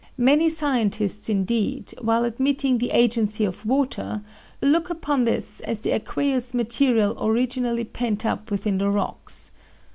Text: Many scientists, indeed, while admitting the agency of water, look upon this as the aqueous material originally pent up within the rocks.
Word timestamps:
Many 0.17 0.49
scientists, 0.49 1.29
indeed, 1.29 1.93
while 2.01 2.25
admitting 2.25 2.79
the 2.79 2.89
agency 2.89 3.45
of 3.45 3.63
water, 3.67 4.23
look 4.59 4.89
upon 4.89 5.25
this 5.25 5.59
as 5.61 5.81
the 5.81 5.91
aqueous 5.93 6.55
material 6.55 7.15
originally 7.23 7.83
pent 7.83 8.25
up 8.25 8.49
within 8.49 8.79
the 8.79 8.89
rocks. 8.89 9.51